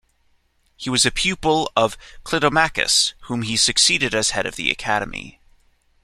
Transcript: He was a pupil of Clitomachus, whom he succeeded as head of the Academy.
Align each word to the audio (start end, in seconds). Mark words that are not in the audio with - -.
He 0.77 0.89
was 0.89 1.05
a 1.05 1.11
pupil 1.11 1.71
of 1.75 1.95
Clitomachus, 2.23 3.13
whom 3.25 3.43
he 3.43 3.55
succeeded 3.55 4.15
as 4.15 4.31
head 4.31 4.47
of 4.47 4.55
the 4.55 4.71
Academy. 4.71 5.39